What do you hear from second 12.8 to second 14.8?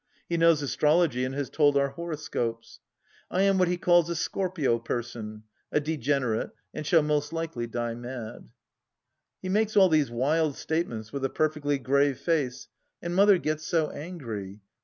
and Mother gets so angry.